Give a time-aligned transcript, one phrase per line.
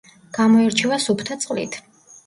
[0.37, 1.83] გამოირჩევა სუფთა წყლით.